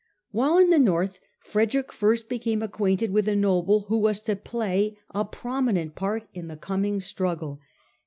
While 0.31 0.57
in 0.57 0.71
the 0.71 0.79
North, 0.79 1.19
Frederick 1.41 1.91
first 1.91 2.27
became 2.27 2.63
acquainted 2.63 3.11
with 3.11 3.27
a 3.27 3.35
noble 3.35 3.81
who 3.81 3.99
was 3.99 4.19
to 4.23 4.35
play 4.35 4.97
a 5.11 5.23
prominent 5.23 5.93
part 5.93 6.25
in 6.33 6.47
the 6.47 6.57
coming 6.57 6.99
struggle. 6.99 7.59